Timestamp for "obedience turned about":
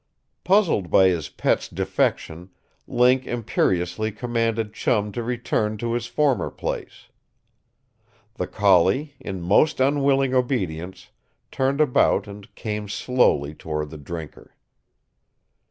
10.33-12.25